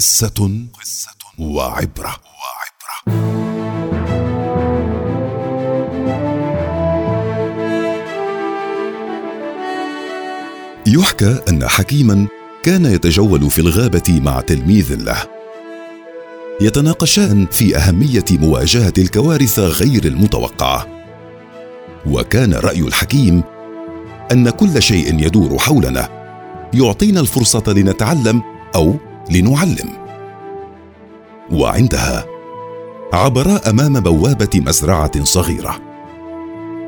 [0.00, 0.66] قصة
[1.38, 2.16] وعبرة.
[10.86, 12.26] يحكى أن حكيما
[12.62, 15.16] كان يتجول في الغابة مع تلميذ له.
[16.60, 20.86] يتناقشان في أهمية مواجهة الكوارث غير المتوقعة
[22.06, 23.42] وكان رأي الحكيم
[24.32, 26.08] أن كل شيء يدور حولنا.
[26.74, 28.42] يعطينا الفرصة لنتعلم
[28.74, 29.90] أو لنعلم.
[31.52, 32.24] وعندها
[33.12, 35.80] عبرا أمام بوابة مزرعة صغيرة.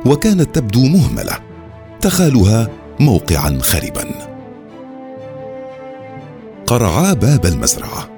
[0.06, 1.38] وكانت تبدو مهملة
[2.00, 2.68] تخالها
[3.00, 4.04] موقعا خربا.
[6.66, 8.08] قرعا باب المزرعة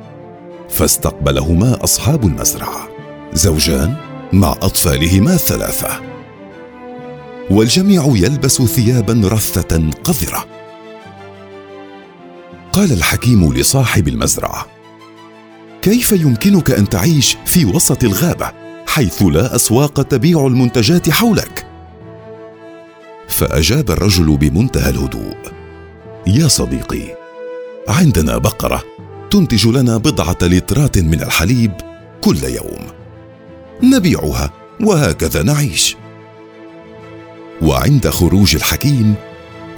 [0.70, 2.88] فاستقبلهما أصحاب المزرعة
[3.32, 3.94] زوجان
[4.32, 5.88] مع أطفالهما الثلاثه
[7.50, 10.44] والجميع يلبس ثيابا رثة قذرة.
[12.74, 14.66] قال الحكيم لصاحب المزرعة
[15.82, 18.52] كيف يمكنك أن تعيش في وسط الغابة
[18.86, 21.66] حيث لا أسواق تبيع المنتجات حولك؟
[23.28, 25.36] فأجاب الرجل بمنتهى الهدوء
[26.26, 27.16] يا صديقي
[27.88, 28.82] عندنا بقرة
[29.30, 31.72] تنتج لنا بضعة لترات من الحليب
[32.20, 32.86] كل يوم
[33.82, 35.96] نبيعها وهكذا نعيش.
[37.62, 39.14] وعند خروج الحكيم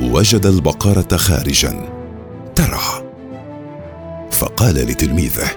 [0.01, 1.97] وجد البقرة خارجا
[2.55, 2.86] ترعى
[4.37, 5.51] فقال لتلميذه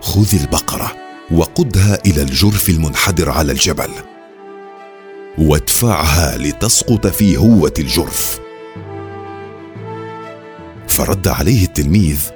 [0.00, 0.92] خذ البقرة
[1.30, 3.90] وقدها إلى الجرف المنحدر على الجبل
[5.38, 8.40] وادفعها لتسقط في هوة الجرف.
[10.88, 12.30] فرد عليه التلميذ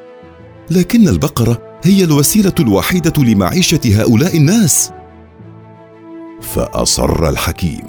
[0.70, 4.90] لكن البقرة هي الوسيلة الوحيدة لمعيشة هؤلاء الناس.
[6.42, 7.84] فأصر الحكيم.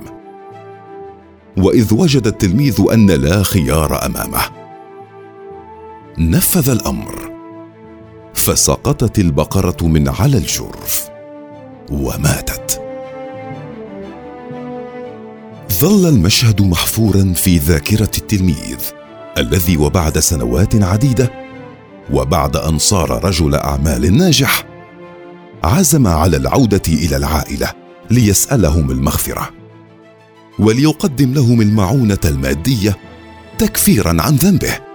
[1.58, 4.42] وإذ وجد التلميذ أن لا خيار أمامه
[6.18, 7.37] نفذ الأمر.
[8.48, 11.10] فسقطت البقرة من على الجرف
[11.92, 12.82] وماتت.
[15.72, 18.78] ظل المشهد محفورا في ذاكرة التلميذ
[19.38, 21.32] الذي وبعد سنوات عديدة
[22.14, 24.66] وبعد أن صار رجل أعمال ناجح
[25.64, 27.74] عزم على العودة إلى العائلة
[28.12, 29.50] ليسألهم المغفرة
[30.60, 32.98] وليقدم لهم المعونة المادية
[33.58, 34.87] تكفيرا عن ذنبه.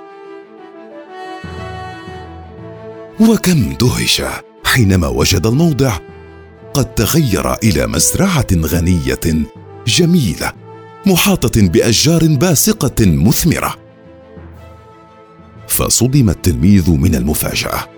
[3.29, 4.23] وكم دهش
[4.65, 5.99] حينما وجد الموضع
[6.75, 9.45] قد تغير إلى مزرعة غنية
[9.87, 10.53] جميلة
[11.07, 13.75] محاطة بأشجار باسقة مثمرة.
[15.69, 17.89] فصدم التلميذ من المفاجأة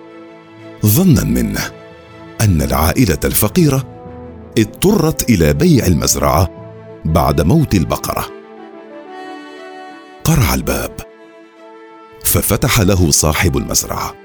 [0.87, 1.71] ظنا منه
[2.41, 3.85] أن العائلة الفقيرة
[4.59, 6.49] اضطرت إلى بيع المزرعة
[7.05, 8.27] بعد موت البقرة.
[10.25, 10.93] قرع الباب
[12.25, 14.24] ففتح له صاحب المزرعة.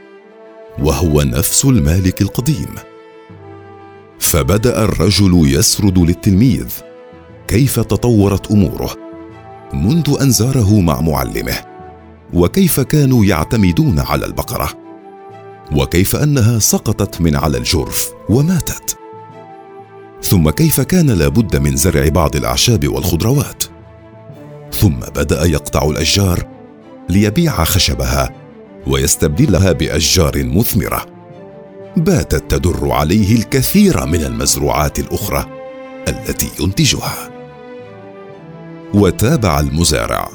[0.80, 2.76] وهو نفس المالك القديم.
[4.20, 6.68] فبدأ الرجل يسرد للتلميذ.
[7.48, 8.96] كيف تطورت أموره؟
[9.74, 11.56] منذ أن زاره مع معلمه.
[12.34, 14.70] وكيف كانوا يعتمدون على البقرة؟
[15.72, 18.98] وكيف أنها سقطت من على الجرف وماتت؟
[20.24, 23.64] ثم كيف كان لابد من زرع بعض الأعشاب والخضروات؟
[24.74, 26.48] ثم بدأ يقطع الأشجار
[27.10, 28.30] ليبيع خشبها
[28.88, 31.06] ويستبدلها بأشجار مثمرة.
[31.98, 35.46] باتت تدر عليه الكثير من المزروعات الأخرى
[36.08, 37.30] التي ينتجها.
[38.94, 40.30] وتابع المزارع.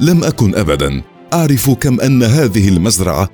[0.00, 1.02] لم أكن ابدا
[1.32, 3.28] أعرف كم أن هذه المزرعة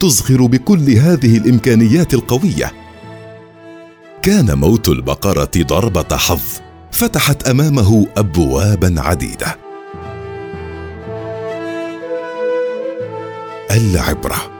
[0.00, 2.72] تزخر بكل هذه الإمكانيات القوية.
[4.22, 6.42] كان موت البقرة ضربة حظ
[6.92, 9.69] فتحت أمامه ابوابا عديدة.
[13.70, 14.50] العبرة.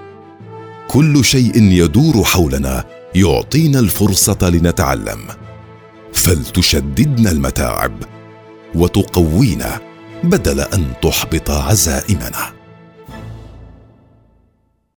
[0.88, 2.84] كل شيء يدور حولنا
[3.14, 5.18] يعطينا الفرصة لنتعلم.
[6.12, 7.92] فلتشددنا المتاعب
[8.74, 9.80] وتقوينا
[10.24, 12.59] بدل أن تحبط عزائمنا.